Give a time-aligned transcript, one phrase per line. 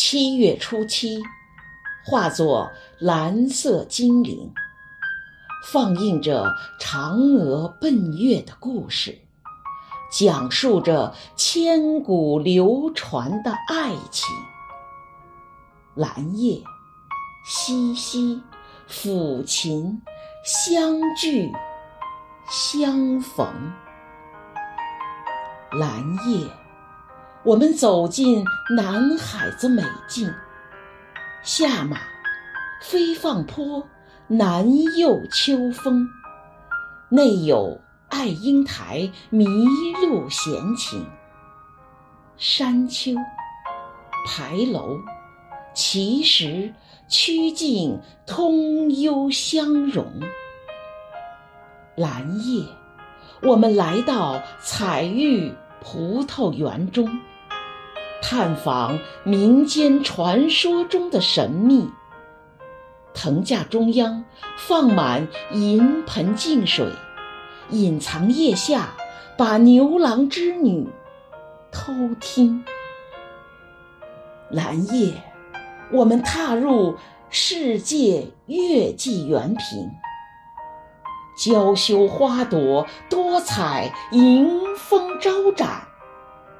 [0.00, 1.20] 七月初七，
[2.04, 4.54] 化作蓝色精灵，
[5.72, 9.18] 放映着嫦娥奔月的故事，
[10.12, 14.32] 讲述着千古流传的爱情。
[15.96, 16.62] 蓝叶，
[17.44, 18.40] 淅淅，
[18.88, 20.00] 抚琴，
[20.44, 21.50] 相聚，
[22.48, 23.48] 相逢。
[25.72, 26.46] 蓝叶，
[27.48, 28.44] 我们走进
[28.76, 30.30] 南海子美境。
[31.42, 31.96] 下马，
[32.82, 33.82] 飞放坡，
[34.26, 36.06] 南佑秋风。
[37.08, 37.80] 内有
[38.10, 39.46] 爱英台迷
[40.02, 41.02] 路闲情。
[42.36, 43.14] 山丘，
[44.26, 44.98] 牌楼，
[45.72, 46.74] 奇石，
[47.08, 50.04] 曲径通幽相融。
[51.96, 52.62] 蓝叶。
[53.40, 57.08] 我们来到彩玉葡萄园中，
[58.20, 61.90] 探访民间传说中的神秘。
[63.14, 64.24] 藤架中央
[64.56, 66.86] 放满银盆净水，
[67.70, 68.94] 隐藏叶下，
[69.36, 70.88] 把牛郎织女
[71.72, 72.64] 偷听。
[74.50, 75.14] 蓝叶，
[75.90, 76.96] 我们踏入
[77.28, 79.90] 世界月季园坪。
[81.36, 85.47] 娇羞花朵多彩，迎风招；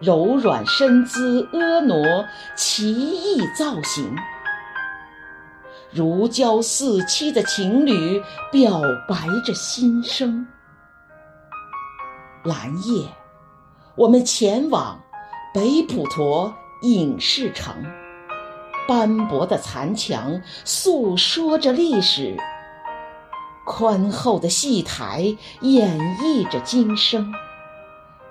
[0.00, 4.16] 柔软身姿婀娜，奇异造型。
[5.92, 10.46] 如胶似漆的情侣表白着心声。
[12.44, 13.08] 蓝夜，
[13.96, 14.98] 我们前往
[15.52, 17.74] 北普陀影视城，
[18.88, 22.38] 斑驳的残墙诉说着历史。
[23.66, 27.30] 宽厚的戏台演绎着今生，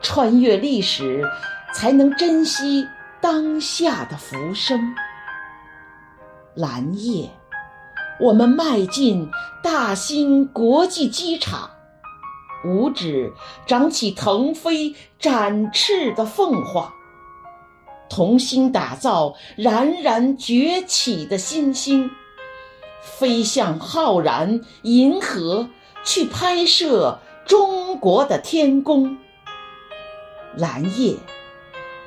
[0.01, 1.23] 穿越历史，
[1.73, 2.87] 才能珍惜
[3.21, 4.95] 当下的浮生。
[6.55, 7.29] 蓝夜，
[8.19, 9.29] 我们迈进
[9.63, 11.69] 大兴国际机场，
[12.65, 13.31] 五指
[13.65, 16.91] 长起腾飞展翅的凤凰，
[18.09, 22.09] 同心打造冉冉崛起的新星。
[23.01, 25.69] 飞向浩然银河，
[26.03, 29.17] 去拍摄中国的天宫。
[30.55, 31.15] 蓝夜，